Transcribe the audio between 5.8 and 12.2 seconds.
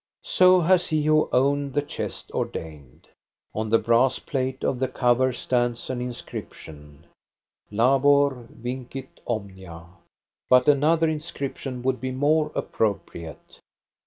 an inscrip tion:" Labor vincit omnia." But another inscrip tion would be